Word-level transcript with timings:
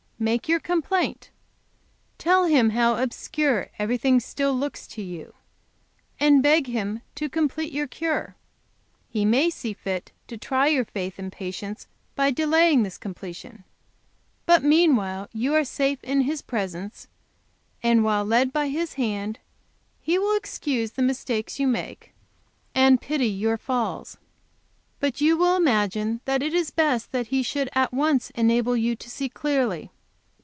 Make 0.23 0.47
your 0.47 0.59
complaint, 0.59 1.31
tell 2.19 2.43
Him 2.45 2.69
how 2.69 2.97
obscure 2.97 3.71
everything 3.79 4.19
still 4.19 4.53
looks 4.53 4.85
to 4.89 5.01
you, 5.01 5.33
and 6.19 6.43
beg 6.43 6.67
Him 6.67 7.01
to 7.15 7.27
complete 7.27 7.73
your 7.73 7.87
cure 7.87 8.35
He 9.09 9.25
may 9.25 9.49
see 9.49 9.73
fit 9.73 10.11
to 10.27 10.37
try 10.37 10.67
your 10.67 10.85
faith 10.85 11.17
and 11.17 11.31
patience 11.31 11.87
by 12.15 12.29
delaying 12.29 12.83
this 12.83 12.99
completion; 12.99 13.63
but 14.45 14.61
meanwhile 14.61 15.27
you 15.33 15.55
are 15.55 15.63
safe 15.65 16.03
in 16.03 16.21
His 16.21 16.43
presence, 16.43 17.07
and 17.81 18.03
while 18.03 18.23
led 18.23 18.53
by 18.53 18.67
His 18.67 18.93
hand; 18.93 19.39
He 20.01 20.19
will 20.19 20.37
excuse 20.37 20.91
the 20.91 21.01
mistakes 21.01 21.59
you 21.59 21.65
make, 21.65 22.13
and 22.75 23.01
pity 23.01 23.25
your 23.25 23.57
falls. 23.57 24.17
But 24.99 25.19
you 25.19 25.35
will 25.35 25.55
imagine 25.55 26.21
that 26.25 26.43
it 26.43 26.53
is 26.53 26.69
best 26.69 27.11
that 27.11 27.29
He 27.29 27.41
should 27.41 27.71
at 27.73 27.91
once 27.91 28.29
enable 28.35 28.77
you 28.77 28.95
to 28.95 29.09
see 29.09 29.27
clearly. 29.27 29.89